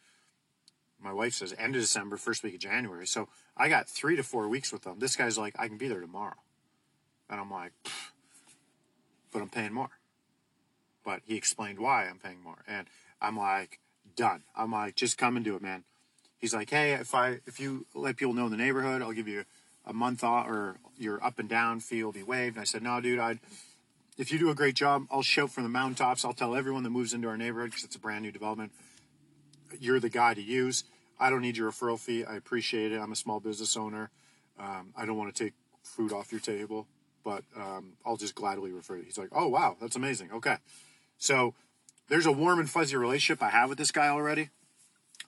My 1.02 1.12
wife 1.12 1.34
says 1.34 1.54
end 1.58 1.74
of 1.74 1.82
December, 1.82 2.16
first 2.16 2.42
week 2.42 2.54
of 2.54 2.60
January. 2.60 3.06
So 3.06 3.28
I 3.56 3.68
got 3.68 3.88
three 3.88 4.16
to 4.16 4.22
four 4.22 4.48
weeks 4.48 4.72
with 4.72 4.82
them. 4.82 4.98
This 4.98 5.16
guy's 5.16 5.36
like, 5.36 5.54
I 5.58 5.68
can 5.68 5.76
be 5.76 5.88
there 5.88 6.00
tomorrow. 6.00 6.36
And 7.28 7.40
I'm 7.40 7.50
like, 7.50 7.72
but 9.32 9.42
I'm 9.42 9.50
paying 9.50 9.72
more. 9.72 9.90
But 11.04 11.20
he 11.26 11.36
explained 11.36 11.78
why 11.78 12.06
I'm 12.06 12.18
paying 12.18 12.42
more. 12.42 12.62
And 12.66 12.86
I'm 13.20 13.36
like, 13.36 13.80
done. 14.16 14.42
I'm 14.56 14.72
like, 14.72 14.94
just 14.94 15.18
come 15.18 15.36
and 15.36 15.44
do 15.44 15.56
it, 15.56 15.62
man. 15.62 15.84
He's 16.38 16.54
like, 16.54 16.70
hey, 16.70 16.92
if 16.92 17.14
I 17.14 17.40
if 17.46 17.58
you 17.58 17.86
let 17.94 18.16
people 18.16 18.34
know 18.34 18.44
in 18.44 18.50
the 18.50 18.56
neighborhood, 18.56 19.02
I'll 19.02 19.12
give 19.12 19.28
you 19.28 19.44
a 19.86 19.92
month 19.92 20.24
off 20.24 20.48
or 20.48 20.76
your 20.98 21.24
up 21.24 21.38
and 21.38 21.48
down 21.48 21.80
fee 21.80 22.04
will 22.04 22.12
be 22.12 22.22
waived. 22.22 22.56
And 22.56 22.62
I 22.62 22.64
said, 22.64 22.82
no, 22.82 23.00
dude, 23.00 23.18
I'd 23.18 23.40
if 24.16 24.30
you 24.30 24.38
do 24.38 24.50
a 24.50 24.54
great 24.54 24.76
job, 24.76 25.06
I'll 25.10 25.22
shout 25.22 25.50
from 25.50 25.64
the 25.64 25.68
mountaintops. 25.68 26.24
I'll 26.24 26.32
tell 26.32 26.54
everyone 26.54 26.84
that 26.84 26.90
moves 26.90 27.12
into 27.12 27.28
our 27.28 27.36
neighborhood 27.36 27.70
because 27.70 27.84
it's 27.84 27.96
a 27.96 27.98
brand 27.98 28.22
new 28.22 28.30
development. 28.30 28.70
You're 29.80 29.98
the 29.98 30.08
guy 30.08 30.34
to 30.34 30.42
use. 30.42 30.84
I 31.18 31.30
don't 31.30 31.40
need 31.40 31.56
your 31.56 31.70
referral 31.70 31.98
fee. 31.98 32.24
I 32.24 32.36
appreciate 32.36 32.92
it. 32.92 33.00
I'm 33.00 33.10
a 33.10 33.16
small 33.16 33.40
business 33.40 33.76
owner. 33.76 34.10
Um, 34.58 34.92
I 34.96 35.04
don't 35.04 35.16
want 35.16 35.34
to 35.34 35.44
take 35.44 35.54
food 35.82 36.12
off 36.12 36.30
your 36.30 36.40
table 36.40 36.86
but 37.24 37.42
um, 37.56 37.94
I'll 38.04 38.18
just 38.18 38.34
gladly 38.34 38.70
refer 38.70 38.98
you. 38.98 39.02
He's 39.02 39.18
like, 39.18 39.30
oh, 39.32 39.48
wow, 39.48 39.76
that's 39.80 39.96
amazing. 39.96 40.30
Okay. 40.32 40.58
So 41.18 41.54
there's 42.08 42.26
a 42.26 42.32
warm 42.32 42.60
and 42.60 42.70
fuzzy 42.70 42.96
relationship 42.96 43.42
I 43.42 43.48
have 43.48 43.70
with 43.70 43.78
this 43.78 43.90
guy 43.90 44.08
already. 44.08 44.50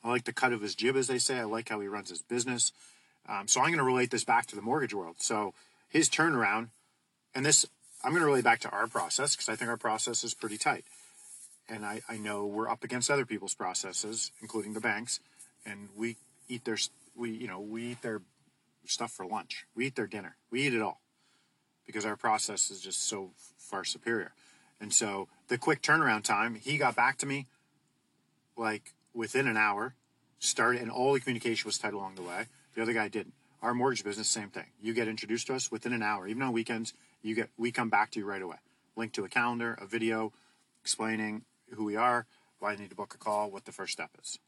I 0.04 0.10
like 0.10 0.24
the 0.24 0.32
cut 0.32 0.52
of 0.52 0.60
his 0.60 0.74
jib, 0.74 0.94
as 0.94 1.08
they 1.08 1.18
say. 1.18 1.38
I 1.38 1.44
like 1.44 1.70
how 1.70 1.80
he 1.80 1.88
runs 1.88 2.10
his 2.10 2.22
business. 2.22 2.70
Um, 3.28 3.48
so 3.48 3.60
I'm 3.60 3.68
going 3.68 3.78
to 3.78 3.84
relate 3.84 4.10
this 4.10 4.24
back 4.24 4.46
to 4.46 4.56
the 4.56 4.62
mortgage 4.62 4.94
world. 4.94 5.16
So 5.18 5.54
his 5.88 6.08
turnaround, 6.08 6.68
and 7.34 7.44
this, 7.44 7.66
I'm 8.04 8.10
going 8.10 8.22
to 8.22 8.26
relate 8.26 8.44
back 8.44 8.60
to 8.60 8.70
our 8.70 8.86
process 8.86 9.34
because 9.34 9.48
I 9.48 9.56
think 9.56 9.70
our 9.70 9.76
process 9.76 10.24
is 10.24 10.34
pretty 10.34 10.58
tight. 10.58 10.84
And 11.68 11.84
I, 11.84 12.00
I 12.08 12.16
know 12.16 12.46
we're 12.46 12.68
up 12.68 12.84
against 12.84 13.10
other 13.10 13.26
people's 13.26 13.54
processes, 13.54 14.30
including 14.40 14.74
the 14.74 14.80
banks, 14.80 15.18
and 15.64 15.88
we 15.96 16.16
eat 16.48 16.64
their, 16.64 16.78
we, 17.16 17.30
you 17.30 17.48
know, 17.48 17.60
we 17.60 17.92
eat 17.92 18.02
their 18.02 18.22
stuff 18.84 19.10
for 19.10 19.26
lunch. 19.26 19.66
We 19.74 19.86
eat 19.86 19.96
their 19.96 20.06
dinner. 20.06 20.36
We 20.50 20.62
eat 20.62 20.74
it 20.74 20.82
all 20.82 21.00
because 21.86 22.04
our 22.04 22.16
process 22.16 22.70
is 22.70 22.80
just 22.80 23.08
so 23.08 23.30
far 23.58 23.84
superior. 23.84 24.32
And 24.80 24.92
so 24.92 25.28
the 25.48 25.58
quick 25.58 25.82
turnaround 25.82 26.24
time, 26.24 26.54
he 26.54 26.76
got 26.76 26.94
back 26.94 27.18
to 27.18 27.26
me 27.26 27.46
like 28.56 28.94
within 29.14 29.46
an 29.46 29.56
hour, 29.56 29.94
started, 30.38 30.82
and 30.82 30.90
all 30.90 31.12
the 31.14 31.20
communication 31.20 31.66
was 31.66 31.78
tight 31.78 31.94
along 31.94 32.14
the 32.14 32.22
way. 32.22 32.46
The 32.76 32.82
other 32.82 32.92
guy 32.92 33.08
didn't. 33.08 33.32
Our 33.62 33.74
mortgage 33.74 34.04
business, 34.04 34.28
same 34.28 34.50
thing. 34.50 34.66
You 34.80 34.92
get 34.92 35.08
introduced 35.08 35.48
to 35.48 35.54
us 35.54 35.72
within 35.72 35.94
an 35.94 36.02
hour, 36.02 36.28
even 36.28 36.42
on 36.42 36.52
weekends. 36.52 36.92
You 37.22 37.34
get 37.34 37.48
we 37.56 37.72
come 37.72 37.88
back 37.88 38.10
to 38.12 38.20
you 38.20 38.26
right 38.26 38.42
away. 38.42 38.58
Link 38.94 39.12
to 39.14 39.24
a 39.24 39.28
calendar, 39.28 39.76
a 39.80 39.86
video 39.86 40.32
explaining 40.82 41.42
who 41.74 41.84
we 41.84 41.96
are, 41.96 42.26
why 42.60 42.72
you 42.72 42.78
need 42.78 42.90
to 42.90 42.94
book 42.94 43.14
a 43.14 43.18
call, 43.18 43.50
what 43.50 43.64
the 43.64 43.72
first 43.72 43.92
step 43.92 44.10
is. 44.22 44.38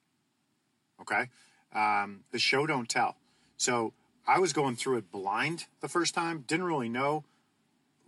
Okay, 1.00 1.30
um, 1.74 2.20
the 2.30 2.38
show 2.38 2.66
don't 2.66 2.88
tell. 2.88 3.16
So 3.56 3.92
I 4.26 4.38
was 4.38 4.52
going 4.52 4.76
through 4.76 4.98
it 4.98 5.10
blind 5.10 5.64
the 5.80 5.88
first 5.88 6.14
time, 6.14 6.44
didn't 6.46 6.66
really 6.66 6.88
know 6.88 7.24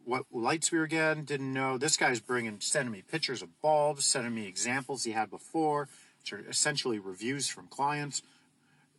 what 0.05 0.27
lights 0.33 0.71
we 0.71 0.79
were 0.79 0.87
getting, 0.87 1.25
didn't 1.25 1.53
know. 1.53 1.79
This 1.79 1.97
guy's 1.97 2.21
bringing, 2.21 2.59
sending 2.61 2.93
me 2.93 3.03
pictures 3.03 3.43
of 3.43 3.61
bulbs, 3.63 4.05
sending 4.05 4.35
me 4.35 4.47
examples 4.47 5.05
he 5.05 5.13
had 5.13 5.31
before, 5.31 5.89
which 6.19 6.33
are 6.33 6.45
essentially 6.49 6.99
reviews 6.99 7.49
from 7.49 7.69
clients, 7.69 8.23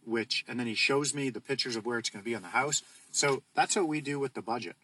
which, 0.05 0.43
and 0.47 0.59
then 0.59 0.67
he 0.67 0.75
shows 0.75 1.13
me 1.13 1.29
the 1.29 1.41
pictures 1.41 1.75
of 1.75 1.85
where 1.85 1.97
it's 1.97 2.09
going 2.09 2.23
to 2.23 2.29
be 2.29 2.35
on 2.35 2.41
the 2.41 2.49
house. 2.49 2.83
So 3.11 3.43
that's 3.55 3.75
what 3.75 3.87
we 3.87 4.01
do 4.01 4.19
with 4.19 4.33
the 4.33 4.41
budget. 4.41 4.75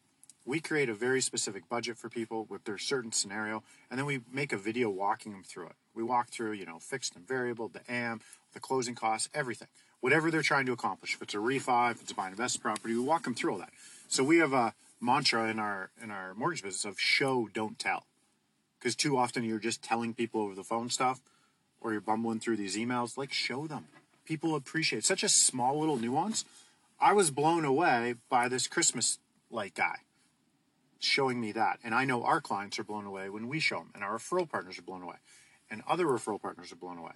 We 0.46 0.60
create 0.60 0.90
a 0.90 0.94
very 0.94 1.22
specific 1.22 1.68
budget 1.68 1.98
for 1.98 2.10
people 2.10 2.46
with 2.50 2.64
their 2.64 2.78
certain 2.78 3.12
scenario, 3.12 3.64
and 3.90 4.00
then 4.00 4.06
we 4.06 4.22
make 4.32 4.54
a 4.54 4.58
video 4.58 4.90
walking 4.90 5.34
them 5.34 5.44
through 5.44 5.68
it. 5.68 5.76
We 5.94 6.04
walk 6.04 6.30
through, 6.30 6.54
you 6.54 6.66
know, 6.66 6.80
fixed 6.80 7.16
and 7.16 7.28
variable, 7.28 7.68
the 7.68 7.82
AM, 7.90 8.22
the 8.54 8.60
closing 8.60 8.96
costs, 8.96 9.30
everything 9.34 9.68
whatever 10.00 10.32
they're 10.32 10.42
trying 10.42 10.66
to 10.66 10.72
accomplish. 10.72 11.16
If 11.16 11.22
it's 11.22 11.34
a 11.34 11.38
refi, 11.38 11.92
if 11.92 12.02
it's 12.02 12.12
a 12.12 12.16
buy 12.16 12.26
and 12.26 12.34
invest 12.34 12.62
property, 12.62 12.94
we 12.94 13.00
walk 13.00 13.24
them 13.24 13.36
through 13.36 13.54
all 13.54 13.58
that. 13.60 13.72
So 14.08 14.24
we 14.24 14.38
have 14.38 14.54
a 14.54 14.74
mantra 15.00 15.50
in 15.50 15.60
our 15.60 15.90
in 16.02 16.12
our 16.12 16.34
mortgage 16.34 16.64
business 16.64 16.86
of 16.86 17.00
show, 17.00 17.50
don't 17.54 17.78
tell, 17.78 18.06
because 18.80 18.96
too 18.96 19.18
often 19.18 19.44
you're 19.44 19.60
just 19.60 19.84
telling 19.84 20.14
people 20.14 20.42
over 20.42 20.56
the 20.56 20.64
phone 20.64 20.90
stuff, 20.90 21.22
or 21.82 21.92
you're 21.92 22.02
bumbling 22.02 22.40
through 22.40 22.58
these 22.58 22.78
emails. 22.78 23.18
Like 23.18 23.34
show 23.34 23.68
them. 23.68 23.86
People 24.28 24.56
appreciate 24.56 25.06
such 25.06 25.24
a 25.24 25.30
small 25.30 25.80
little 25.80 25.96
nuance. 25.96 26.44
I 27.00 27.14
was 27.14 27.32
blown 27.32 27.64
away 27.64 28.16
by 28.30 28.50
this 28.50 28.68
Christmas 28.68 29.20
light 29.50 29.74
guy 29.74 30.00
showing 31.00 31.40
me 31.40 31.54
that, 31.54 31.80
and 31.82 31.96
I 31.96 32.04
know 32.04 32.24
our 32.24 32.42
clients 32.42 32.78
are 32.78 32.84
blown 32.84 33.06
away 33.06 33.30
when 33.30 33.48
we 33.48 33.62
show 33.62 33.78
them, 33.78 33.92
and 33.96 34.04
our 34.04 34.18
referral 34.18 34.50
partners 34.50 34.78
are 34.78 34.82
blown 34.82 35.02
away, 35.02 35.16
and 35.72 35.82
other 35.88 36.06
referral 36.06 36.42
partners 36.42 36.74
are 36.74 36.76
blown 36.76 36.98
away, 36.98 37.14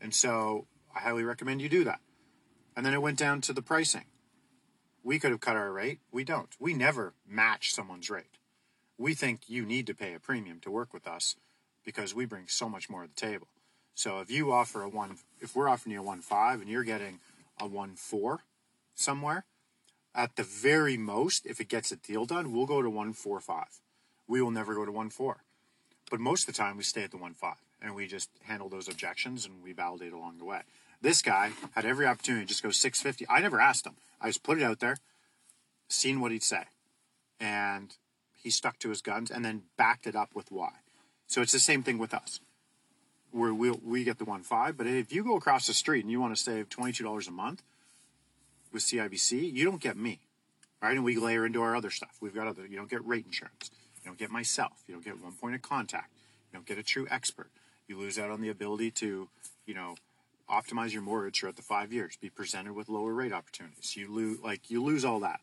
and 0.00 0.12
so 0.12 0.66
I 0.92 1.00
highly 1.00 1.22
recommend 1.22 1.62
you 1.62 1.68
do 1.68 1.84
that. 1.84 2.00
And 2.74 2.84
then 2.84 2.94
it 2.94 3.02
went 3.02 3.18
down 3.18 3.42
to 3.42 3.52
the 3.52 3.62
pricing. 3.62 4.06
We 5.04 5.20
could 5.20 5.30
have 5.30 5.40
cut 5.40 5.56
our 5.56 5.70
rate. 5.70 6.00
We 6.10 6.24
don't. 6.24 6.50
We 6.58 6.74
never 6.74 7.14
match 7.28 7.72
someone's 7.72 8.10
rate. 8.10 8.38
We 8.98 9.14
think 9.14 9.48
you 9.48 9.64
need 9.64 9.86
to 9.86 9.94
pay 9.94 10.14
a 10.14 10.20
premium 10.20 10.58
to 10.60 10.70
work 10.70 10.92
with 10.92 11.06
us 11.06 11.36
because 11.84 12.14
we 12.14 12.24
bring 12.24 12.48
so 12.48 12.68
much 12.68 12.90
more 12.90 13.02
to 13.02 13.08
the 13.08 13.14
table. 13.14 13.48
So 13.94 14.20
if 14.20 14.30
you 14.30 14.50
offer 14.50 14.82
a 14.82 14.88
one, 14.88 15.18
if 15.40 15.54
we're 15.54 15.68
offering 15.68 15.92
you 15.92 16.00
a 16.00 16.02
one 16.02 16.20
five 16.20 16.60
and 16.60 16.68
you're 16.68 16.84
getting 16.84 17.20
a 17.58 17.66
one 17.66 17.94
four 17.94 18.40
somewhere, 18.94 19.44
at 20.14 20.36
the 20.36 20.42
very 20.42 20.96
most, 20.96 21.46
if 21.46 21.60
it 21.60 21.68
gets 21.68 21.92
a 21.92 21.96
deal 21.96 22.24
done, 22.24 22.52
we'll 22.52 22.66
go 22.66 22.82
to 22.82 22.90
one 22.90 23.12
four 23.12 23.40
five. 23.40 23.80
We 24.26 24.42
will 24.42 24.50
never 24.50 24.74
go 24.74 24.84
to 24.84 24.92
one 24.92 25.10
four, 25.10 25.42
but 26.10 26.20
most 26.20 26.48
of 26.48 26.54
the 26.54 26.58
time 26.58 26.76
we 26.76 26.82
stay 26.82 27.02
at 27.02 27.10
the 27.10 27.16
one 27.16 27.34
five 27.34 27.56
and 27.82 27.94
we 27.94 28.06
just 28.06 28.30
handle 28.44 28.68
those 28.68 28.88
objections 28.88 29.46
and 29.46 29.62
we 29.62 29.72
validate 29.72 30.12
along 30.12 30.38
the 30.38 30.44
way. 30.44 30.62
This 31.00 31.22
guy 31.22 31.52
had 31.72 31.86
every 31.86 32.06
opportunity 32.06 32.44
to 32.44 32.48
just 32.48 32.62
go 32.62 32.70
650. 32.70 33.26
I 33.32 33.40
never 33.40 33.60
asked 33.60 33.86
him. 33.86 33.96
I 34.20 34.28
just 34.28 34.42
put 34.42 34.58
it 34.58 34.64
out 34.64 34.80
there, 34.80 34.98
seen 35.88 36.20
what 36.20 36.30
he'd 36.30 36.42
say. 36.42 36.64
And 37.40 37.96
he 38.36 38.50
stuck 38.50 38.78
to 38.80 38.90
his 38.90 39.00
guns 39.00 39.30
and 39.30 39.44
then 39.44 39.62
backed 39.78 40.06
it 40.06 40.14
up 40.14 40.34
with 40.34 40.52
why. 40.52 40.72
So 41.26 41.40
it's 41.40 41.52
the 41.52 41.58
same 41.58 41.82
thing 41.82 41.96
with 41.96 42.12
us. 42.12 42.40
Where 43.32 43.54
we 43.54 43.70
we'll, 43.70 43.80
we 43.84 44.04
get 44.04 44.18
the 44.18 44.24
one 44.24 44.42
five, 44.42 44.76
but 44.76 44.86
if 44.86 45.12
you 45.12 45.22
go 45.22 45.36
across 45.36 45.66
the 45.66 45.74
street 45.74 46.04
and 46.04 46.10
you 46.10 46.20
want 46.20 46.36
to 46.36 46.42
save 46.42 46.68
twenty 46.68 46.92
two 46.92 47.04
dollars 47.04 47.28
a 47.28 47.30
month 47.30 47.62
with 48.72 48.82
CIBC, 48.82 49.52
you 49.52 49.64
don't 49.64 49.80
get 49.80 49.96
me, 49.96 50.20
right? 50.82 50.94
And 50.94 51.04
we 51.04 51.16
layer 51.16 51.46
into 51.46 51.62
our 51.62 51.76
other 51.76 51.90
stuff. 51.90 52.16
We've 52.20 52.34
got 52.34 52.46
other. 52.46 52.66
You 52.66 52.76
don't 52.76 52.90
get 52.90 53.06
rate 53.06 53.26
insurance. 53.26 53.70
You 54.02 54.10
don't 54.10 54.18
get 54.18 54.30
myself. 54.30 54.82
You 54.86 54.94
don't 54.94 55.04
get 55.04 55.22
one 55.22 55.32
point 55.32 55.54
of 55.54 55.62
contact. 55.62 56.10
You 56.50 56.58
don't 56.58 56.66
get 56.66 56.78
a 56.78 56.82
true 56.82 57.06
expert. 57.10 57.50
You 57.86 57.98
lose 57.98 58.18
out 58.18 58.30
on 58.30 58.40
the 58.40 58.48
ability 58.48 58.92
to, 58.92 59.28
you 59.66 59.74
know, 59.74 59.96
optimize 60.50 60.92
your 60.92 61.02
mortgage 61.02 61.40
throughout 61.40 61.56
the 61.56 61.62
five 61.62 61.92
years, 61.92 62.16
be 62.20 62.30
presented 62.30 62.72
with 62.72 62.88
lower 62.88 63.12
rate 63.12 63.32
opportunities. 63.32 63.96
You 63.96 64.12
lose 64.12 64.40
like 64.40 64.70
you 64.70 64.82
lose 64.82 65.04
all 65.04 65.20
that, 65.20 65.40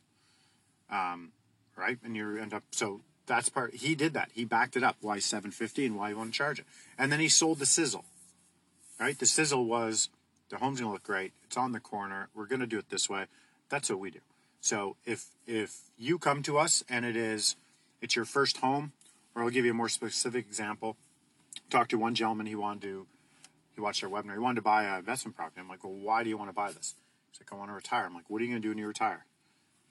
um, 0.89 1.31
right? 1.75 1.97
And 2.03 2.15
you 2.15 2.37
end 2.37 2.53
up 2.53 2.63
so 2.71 3.01
that's 3.27 3.49
part. 3.49 3.75
He 3.75 3.93
did 3.93 4.13
that. 4.13 4.29
He 4.33 4.45
backed 4.45 4.75
it 4.75 4.83
up. 4.83 4.95
Why 5.01 5.19
750 5.19 5.85
and 5.85 5.95
why 5.95 6.09
you 6.09 6.17
want 6.17 6.31
to 6.31 6.37
charge 6.37 6.59
it? 6.59 6.65
And 6.97 7.11
then 7.11 7.19
he 7.19 7.29
sold 7.29 7.59
the 7.59 7.65
sizzle, 7.65 8.05
right? 8.99 9.17
The 9.17 9.25
sizzle 9.25 9.65
was 9.65 10.09
the 10.49 10.57
home's 10.57 10.79
gonna 10.79 10.93
look 10.93 11.03
great. 11.03 11.33
It's 11.45 11.57
on 11.57 11.73
the 11.73 11.79
corner. 11.79 12.29
We're 12.33 12.47
gonna 12.47 12.65
do 12.65 12.79
it 12.79 12.89
this 12.89 13.09
way. 13.09 13.25
That's 13.69 13.89
what 13.89 13.99
we 13.99 14.11
do. 14.11 14.19
So 14.61 14.95
if 15.05 15.27
if 15.45 15.81
you 15.97 16.17
come 16.17 16.41
to 16.43 16.57
us 16.57 16.83
and 16.89 17.05
it 17.05 17.15
is 17.15 17.55
it's 18.01 18.15
your 18.15 18.25
first 18.25 18.57
home, 18.57 18.93
or 19.35 19.43
I'll 19.43 19.49
give 19.49 19.65
you 19.65 19.71
a 19.71 19.75
more 19.75 19.89
specific 19.89 20.45
example. 20.47 20.95
Talked 21.69 21.91
to 21.91 21.97
one 21.97 22.15
gentleman. 22.15 22.47
He 22.47 22.55
wanted 22.55 22.81
to 22.83 23.07
he 23.75 23.81
watched 23.81 24.03
our 24.03 24.09
webinar. 24.09 24.33
He 24.33 24.39
wanted 24.39 24.55
to 24.55 24.61
buy 24.61 24.85
an 24.85 24.99
investment 24.99 25.35
property. 25.35 25.61
I'm 25.61 25.69
like, 25.69 25.83
well, 25.83 25.93
why 25.93 26.23
do 26.23 26.29
you 26.29 26.37
want 26.37 26.49
to 26.49 26.53
buy 26.53 26.71
this? 26.71 26.95
He's 27.31 27.41
like, 27.41 27.53
I 27.53 27.55
want 27.55 27.69
to 27.69 27.75
retire. 27.75 28.05
I'm 28.05 28.15
like, 28.15 28.29
what 28.29 28.41
are 28.41 28.45
you 28.45 28.53
to 28.55 28.59
do 28.59 28.69
when 28.69 28.77
you 28.77 28.87
retire? 28.87 29.25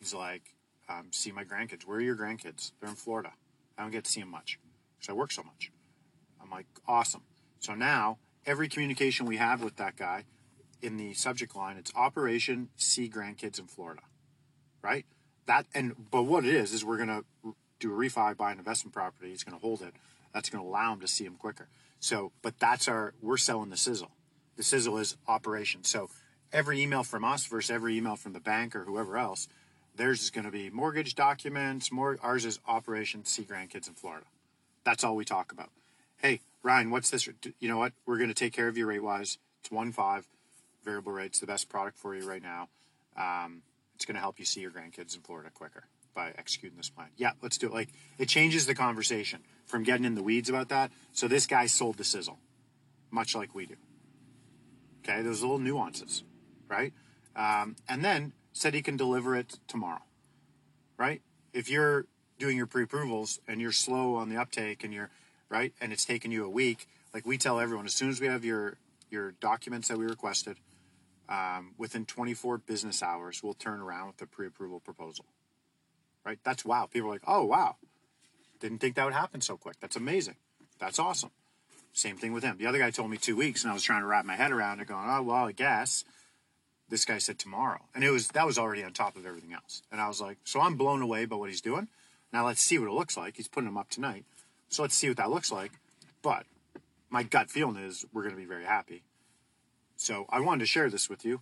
He's 0.01 0.13
like, 0.13 0.43
um, 0.89 1.09
see 1.11 1.33
my 1.33 1.45
grandkids. 1.45 1.83
Where 1.87 1.99
are 1.99 2.03
your 2.03 2.17
grandkids? 2.17 2.73
They're 2.81 2.91
in 2.91 2.97
Florida. 2.97 3.33
I 3.77 3.83
don't 3.83 3.91
get 3.91 4.05
to 4.05 4.11
see 4.11 4.21
them 4.21 4.31
much 4.31 4.59
because 4.99 5.11
I 5.11 5.13
work 5.13 5.33
so 5.33 5.43
much. 5.43 5.71
I'm 6.43 6.51
like, 6.51 6.67
awesome. 6.87 7.23
So 7.61 7.75
now 7.75 8.19
every 8.45 8.69
communication 8.69 9.27
we 9.27 9.37
have 9.37 9.63
with 9.63 9.77
that 9.77 9.97
guy 9.97 10.25
in 10.83 10.97
the 10.97 11.15
subject 11.15 11.57
line, 11.57 11.77
it's 11.77 11.93
Operation 11.95 12.69
See 12.77 13.09
Grandkids 13.09 13.59
in 13.59 13.67
Florida, 13.67 14.03
right? 14.83 15.07
That 15.47 15.67
and 15.75 15.95
but 16.11 16.23
what 16.23 16.45
it 16.45 16.55
is 16.55 16.73
is 16.73 16.85
we're 16.85 16.99
gonna 16.99 17.23
do 17.81 17.93
a 17.93 17.97
refi, 17.97 18.37
buy 18.37 18.53
an 18.53 18.59
investment 18.59 18.95
property. 18.95 19.31
He's 19.31 19.45
gonna 19.45 19.59
hold 19.59 19.83
it. 19.83 19.95
That's 20.33 20.51
gonna 20.51 20.65
allow 20.65 20.93
him 20.93 21.01
to 21.01 21.09
see 21.09 21.25
him 21.25 21.37
quicker. 21.37 21.69
So, 22.01 22.33
but 22.43 22.59
that's 22.59 22.89
our, 22.89 23.15
we're 23.21 23.37
selling 23.37 23.71
the 23.71 23.77
sizzle. 23.77 24.11
The 24.57 24.63
sizzle 24.63 24.99
is 24.99 25.17
operation. 25.27 25.85
So 25.85 26.09
every 26.53 26.81
email 26.81 27.03
from 27.03 27.25
us 27.25 27.47
versus 27.47 27.71
every 27.71 27.97
email 27.97 28.17
from 28.17 28.33
the 28.33 28.41
bank 28.41 28.77
or 28.77 28.85
whoever 28.85 29.17
else, 29.19 29.49
theirs 29.97 30.23
is 30.23 30.31
going 30.31 30.45
to 30.45 30.51
be 30.51 30.71
mortgage 30.71 31.15
documents. 31.15 31.91
More, 31.91 32.19
ours 32.23 32.45
is 32.45 32.61
operation 32.67 33.25
see 33.25 33.43
grandkids 33.43 33.89
in 33.89 33.95
Florida. 33.95 34.27
That's 34.85 35.05
all 35.05 35.17
we 35.17 35.25
talk 35.25 35.53
about. 35.53 35.71
Hey, 36.19 36.41
Ryan, 36.63 36.91
what's 36.91 37.11
this? 37.11 37.29
You 37.59 37.69
know 37.69 37.79
what? 37.79 37.93
We're 38.07 38.19
going 38.19 38.29
to 38.29 38.35
take 38.35 38.53
care 38.53 38.69
of 38.69 38.77
you 38.77 38.87
rate 38.87 39.03
wise. 39.03 39.39
It's 39.61 39.71
one 39.71 39.93
five 39.93 40.27
variable 40.85 41.13
rates, 41.13 41.41
the 41.41 41.47
best 41.47 41.69
product 41.69 41.99
for 41.99 42.15
you 42.15 42.29
right 42.29 42.43
now. 42.43 42.69
Um, 43.17 43.63
it's 43.95 44.05
going 44.05 44.15
to 44.15 44.21
help 44.21 44.39
you 44.39 44.45
see 44.45 44.61
your 44.61 44.71
grandkids 44.71 45.17
in 45.17 45.23
Florida 45.23 45.51
quicker 45.53 45.85
by 46.15 46.33
executing 46.39 46.77
this 46.77 46.89
plan. 46.89 47.09
Yeah, 47.17 47.33
let's 47.43 47.59
do 47.59 47.67
it. 47.67 47.73
Like 47.73 47.89
it 48.19 48.29
changes 48.29 48.67
the 48.67 48.75
conversation 48.75 49.41
from 49.67 49.83
getting 49.83 50.05
in 50.05 50.15
the 50.15 50.23
weeds 50.23 50.49
about 50.49 50.69
that. 50.69 50.91
So 51.13 51.29
this 51.29 51.47
guy 51.47 51.67
sold 51.67 51.97
the 51.97 52.05
sizzle, 52.05 52.39
much 53.11 53.35
like 53.35 53.55
we 53.55 53.67
do. 53.67 53.77
Okay, 55.05 55.23
those 55.23 55.43
little 55.43 55.59
nuances, 55.59 56.25
right? 56.69 56.93
Um, 57.37 57.77
and 57.89 58.05
then 58.05 58.33
said 58.57 58.73
he 58.75 58.83
can 58.83 58.97
deliver 58.97 59.37
it 59.37 59.59
tomorrow, 59.69 60.03
right? 60.97 61.21
If 61.53 61.71
you're 61.71 62.07
doing 62.39 62.57
your 62.57 62.67
pre-approvals 62.67 63.39
and 63.47 63.61
you're 63.61 63.73
slow 63.73 64.15
on 64.15 64.29
the 64.29 64.37
uptake 64.37 64.83
and 64.83 64.93
you're 64.95 65.11
right 65.49 65.73
and 65.81 65.93
it's 65.93 66.05
taken 66.05 66.31
you 66.31 66.45
a 66.45 66.49
week, 66.49 66.89
like 67.13 67.27
we 67.27 67.37
tell 67.37 67.61
everyone, 67.61 67.85
as 67.87 67.95
soon 67.95 68.09
as 68.09 68.21
we 68.21 68.27
have 68.27 68.45
your 68.45 68.79
your 69.11 69.33
documents 69.33 69.89
that 69.89 69.99
we 69.99 70.07
requested, 70.07 70.57
um, 71.29 71.75
within 71.79 72.05
24 72.07 72.59
business 72.59 73.03
hours, 73.03 73.43
we'll 73.43 73.55
turn 73.55 73.81
around 73.81 74.09
with 74.09 74.23
a 74.23 74.27
pre-approval 74.27 74.81
proposal. 74.81 75.27
Right? 76.25 76.39
That's 76.43 76.65
wow. 76.65 76.89
People 76.91 77.11
are 77.11 77.13
like, 77.13 77.23
oh 77.27 77.45
wow, 77.45 77.77
didn't 78.59 78.79
think 78.79 78.97
that 78.97 79.05
would 79.05 79.15
happen 79.15 79.43
so 79.43 79.57
quick. 79.57 79.77
That's 79.81 79.97
amazing. 79.97 80.37
That's 80.79 80.99
awesome. 80.99 81.31
Same 81.93 82.17
thing 82.17 82.33
with 82.33 82.43
him. 82.43 82.57
The 82.59 82.67
other 82.67 82.79
guy 82.79 82.91
told 82.91 83.11
me 83.11 83.17
two 83.17 83.37
weeks, 83.37 83.63
and 83.63 83.71
I 83.71 83.75
was 83.75 83.83
trying 83.83 84.01
to 84.01 84.07
wrap 84.07 84.25
my 84.25 84.37
head 84.37 84.51
around 84.51 84.81
it, 84.81 84.89
going, 84.89 85.09
"Oh 85.09 85.23
well, 85.23 85.47
I 85.47 85.53
guess." 85.53 86.05
This 86.89 87.05
guy 87.05 87.19
said 87.19 87.39
tomorrow, 87.39 87.81
and 87.95 88.05
it 88.05 88.11
was 88.11 88.29
that 88.29 88.47
was 88.47 88.59
already 88.59 88.85
on 88.85 88.93
top 88.93 89.17
of 89.17 89.27
everything 89.27 89.53
else. 89.53 89.83
And 89.91 90.01
I 90.01 90.09
was 90.09 90.21
like, 90.21 90.39
"So 90.45 90.61
I'm 90.61 90.77
blown 90.77 91.03
away 91.03 91.25
by 91.25 91.37
what 91.37 91.51
he's 91.51 91.61
doing." 91.61 91.89
Now 92.33 92.47
let's 92.47 92.61
see 92.61 92.79
what 92.79 92.89
it 92.89 92.95
looks 92.95 93.17
like. 93.17 93.37
He's 93.37 93.49
putting 93.49 93.69
them 93.69 93.77
up 93.77 93.91
tonight, 93.91 94.25
so 94.69 94.83
let's 94.83 94.95
see 94.95 95.09
what 95.09 95.17
that 95.17 95.31
looks 95.31 95.51
like. 95.51 95.73
But 96.23 96.47
my 97.11 97.23
gut 97.23 97.51
feeling 97.51 97.77
is 97.77 98.05
we're 98.13 98.23
going 98.23 98.35
to 98.35 98.41
be 98.41 98.47
very 98.47 98.65
happy. 98.65 99.03
So 99.97 100.27
I 100.29 100.41
wanted 100.41 100.61
to 100.61 100.67
share 100.67 100.91
this 100.91 101.09
with 101.09 101.25
you 101.25 101.41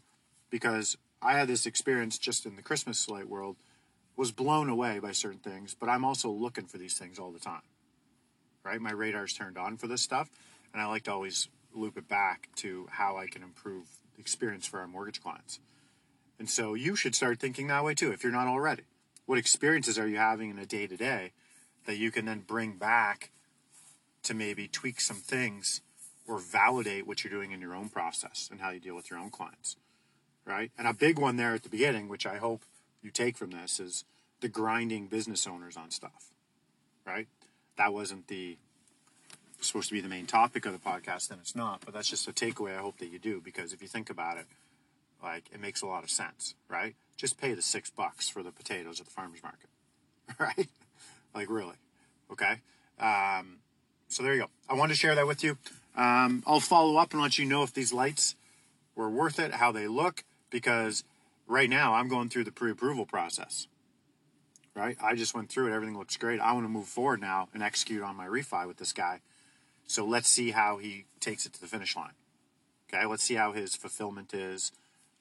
because 0.51 0.97
I 1.21 1.39
had 1.39 1.49
this 1.49 1.67
experience 1.67 2.19
just 2.19 2.47
in 2.47 2.57
the 2.57 2.63
Christmas 2.63 3.09
light 3.09 3.29
world 3.29 3.57
was 4.17 4.31
blown 4.31 4.69
away 4.69 4.99
by 5.01 5.13
certain 5.13 5.41
things, 5.41 5.75
but 5.75 5.89
I'm 5.89 6.05
also 6.05 6.31
looking 6.31 6.67
for 6.67 6.79
these 6.79 6.97
things 6.97 7.19
all 7.19 7.33
the 7.33 7.41
time. 7.41 7.63
Right? 8.63 8.81
My 8.81 8.93
radar's 8.93 9.33
turned 9.33 9.59
on 9.59 9.77
for 9.77 9.89
this 9.89 10.03
stuff, 10.03 10.31
and 10.73 10.81
I 10.81 10.87
like 10.87 11.05
to 11.05 11.13
always 11.13 11.49
loop 11.75 11.97
it 11.97 12.09
back 12.09 12.49
to 12.57 12.87
how 12.91 13.17
I 13.17 13.27
can 13.27 13.43
improve 13.43 13.87
experience 14.19 14.67
for 14.67 14.81
our 14.81 14.87
mortgage 14.87 15.23
clients. 15.23 15.61
And 16.39 16.49
so 16.49 16.75
you 16.75 16.97
should 16.97 17.15
start 17.15 17.39
thinking 17.39 17.69
that 17.69 17.85
way 17.85 17.95
too, 17.95 18.13
if 18.13 18.23
you're 18.23 18.33
not 18.33 18.49
already. 18.49 18.85
What 19.27 19.39
experiences 19.39 19.99
are 19.99 20.09
you 20.09 20.17
having 20.17 20.51
in 20.51 20.59
a 20.59 20.67
day 20.67 20.87
to 20.87 20.97
day 20.97 21.33
that 21.87 21.97
you 21.97 22.11
can 22.11 22.25
then 22.25 22.41
bring 22.41 22.73
back 22.73 23.31
to 24.25 24.35
maybe 24.35 24.69
tweak 24.69 25.01
some 25.01 25.17
things 25.17 25.81
or 26.27 26.39
validate 26.39 27.07
what 27.07 27.23
you're 27.23 27.33
doing 27.33 27.53
in 27.53 27.61
your 27.61 27.75
own 27.75 27.89
process 27.89 28.49
and 28.51 28.61
how 28.61 28.71
you 28.71 28.81
deal 28.81 28.97
with 28.97 29.11
your 29.11 29.19
own 29.19 29.31
clients? 29.31 29.77
Right? 30.45 30.71
And 30.77 30.87
a 30.87 30.95
big 30.95 31.19
one 31.19 31.37
there 31.37 31.55
at 31.55 31.63
the 31.63 31.69
beginning, 31.69 32.09
which 32.09 32.27
I 32.27 32.37
hope 32.37 32.63
you 33.03 33.11
take 33.11 33.37
from 33.37 33.51
this 33.51 33.81
is 33.81 34.05
the 34.41 34.49
grinding 34.49 35.07
business 35.07 35.47
owners 35.47 35.77
on 35.77 35.91
stuff, 35.91 36.31
right? 37.07 37.29
That 37.77 37.93
wasn't 37.93 38.29
the 38.29 38.59
supposed 39.67 39.89
to 39.89 39.95
be 39.95 40.01
the 40.01 40.09
main 40.09 40.27
topic 40.27 40.67
of 40.67 40.73
the 40.73 40.79
podcast, 40.79 41.29
then 41.29 41.39
it's 41.41 41.57
not. 41.57 41.83
But 41.85 41.95
that's 41.95 42.09
just 42.09 42.29
a 42.29 42.33
takeaway 42.33 42.77
I 42.77 42.81
hope 42.81 42.99
that 42.99 43.09
you 43.09 43.19
do 43.19 43.41
because 43.41 43.73
if 43.73 43.83
you 43.83 43.89
think 43.89 44.11
about 44.11 44.39
it, 44.39 44.47
like 45.23 45.45
it 45.53 45.61
makes 45.61 45.83
a 45.83 45.87
lot 45.87 46.05
of 46.05 46.11
sense, 46.11 46.55
right? 46.69 46.95
Just 47.17 47.41
pay 47.41 47.55
the 47.55 47.63
six 47.63 47.91
bucks 47.91 48.29
for 48.29 48.43
the 48.43 48.51
potatoes 48.51 49.01
at 49.01 49.07
the 49.07 49.13
farmer's 49.13 49.43
market, 49.43 49.69
right? 50.39 50.69
like 51.35 51.51
really, 51.51 51.77
okay? 52.31 52.61
Um, 52.99 53.59
so 54.09 54.23
there 54.23 54.35
you 54.35 54.43
go. 54.43 54.51
I 54.69 54.75
wanted 54.75 54.95
to 54.95 54.99
share 54.99 55.15
that 55.15 55.27
with 55.27 55.43
you. 55.43 55.59
Um, 55.97 56.43
I'll 56.47 56.61
follow 56.61 56.97
up 56.97 57.13
and 57.13 57.23
let 57.23 57.39
you 57.39 57.45
know 57.45 57.63
if 57.63 57.73
these 57.73 57.93
lights 57.93 58.35
were 58.95 59.09
worth 59.09 59.39
it, 59.39 59.55
how 59.55 59.73
they 59.73 59.87
look, 59.87 60.25
because 60.51 61.05
right 61.47 61.69
now 61.69 61.95
I'm 61.95 62.09
going 62.09 62.29
through 62.29 62.45
the 62.45 62.53
pre-approval 62.53 63.07
process. 63.07 63.67
Right? 64.75 64.97
I 65.01 65.15
just 65.15 65.35
went 65.35 65.51
through 65.51 65.69
it. 65.69 65.73
Everything 65.75 65.97
looks 65.97 66.17
great. 66.17 66.41
I 66.41 66.53
want 66.53 66.65
to 66.65 66.69
move 66.69 66.87
forward 66.87 67.21
now 67.21 67.49
and 67.55 67.63
execute 67.63 68.03
on 68.03 68.17
my 68.17 68.27
refi 68.27 68.67
with 68.67 68.77
this 68.77 68.93
guy. 68.93 69.21
So 69.87 70.05
let's 70.05 70.29
see 70.29 70.51
how 70.51 70.79
he 70.79 71.05
takes 71.21 71.47
it 71.47 71.53
to 71.55 71.61
the 71.61 71.67
finish 71.67 71.97
line. 71.97 72.13
Okay, 72.93 73.05
let's 73.07 73.23
see 73.23 73.35
how 73.35 73.53
his 73.53 73.75
fulfillment 73.75 74.35
is. 74.35 74.73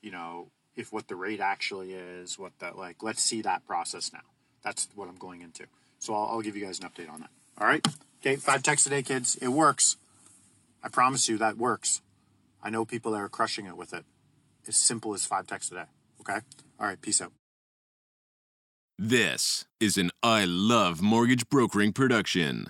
You 0.01 0.11
know, 0.11 0.47
if 0.75 0.91
what 0.91 1.07
the 1.07 1.15
rate 1.15 1.39
actually 1.39 1.93
is, 1.93 2.37
what 2.37 2.57
that 2.59 2.77
like. 2.77 3.03
Let's 3.03 3.23
see 3.23 3.41
that 3.41 3.65
process 3.65 4.11
now. 4.13 4.19
That's 4.63 4.87
what 4.95 5.09
I'm 5.09 5.15
going 5.15 5.41
into. 5.41 5.65
So 5.99 6.13
I'll, 6.13 6.25
I'll 6.25 6.41
give 6.41 6.55
you 6.55 6.65
guys 6.65 6.79
an 6.79 6.89
update 6.89 7.11
on 7.11 7.21
that. 7.21 7.29
All 7.57 7.67
right. 7.67 7.85
Okay, 8.21 8.35
five 8.37 8.63
texts 8.63 8.87
a 8.87 8.89
day, 8.89 9.03
kids. 9.03 9.35
It 9.41 9.49
works. 9.49 9.97
I 10.83 10.89
promise 10.89 11.27
you 11.27 11.37
that 11.37 11.57
works. 11.57 12.01
I 12.61 12.69
know 12.69 12.85
people 12.85 13.11
that 13.11 13.19
are 13.19 13.29
crushing 13.29 13.65
it 13.65 13.77
with 13.77 13.93
it. 13.93 14.05
As 14.67 14.77
simple 14.77 15.13
as 15.13 15.25
five 15.25 15.45
texts 15.47 15.71
a 15.71 15.75
day. 15.75 15.83
Okay. 16.21 16.39
All 16.79 16.87
right. 16.87 17.01
Peace 17.01 17.21
out. 17.21 17.33
This 18.97 19.65
is 19.79 19.97
an 19.97 20.11
I 20.21 20.45
Love 20.45 21.01
Mortgage 21.01 21.49
Brokering 21.49 21.91
production. 21.91 22.67